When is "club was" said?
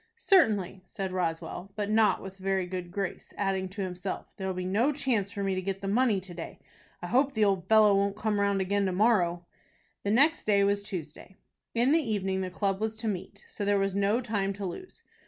12.49-12.95